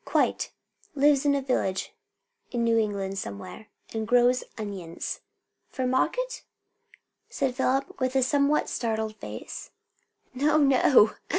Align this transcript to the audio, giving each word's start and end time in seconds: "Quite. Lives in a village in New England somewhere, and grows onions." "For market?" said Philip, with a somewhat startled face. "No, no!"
"Quite. 0.03 0.51
Lives 0.95 1.25
in 1.27 1.35
a 1.35 1.43
village 1.43 1.93
in 2.49 2.63
New 2.63 2.79
England 2.79 3.19
somewhere, 3.19 3.67
and 3.93 4.07
grows 4.07 4.43
onions." 4.57 5.19
"For 5.69 5.85
market?" 5.85 6.41
said 7.29 7.55
Philip, 7.55 7.99
with 7.99 8.15
a 8.15 8.23
somewhat 8.23 8.67
startled 8.67 9.15
face. 9.17 9.69
"No, 10.33 10.57
no!" 10.57 11.11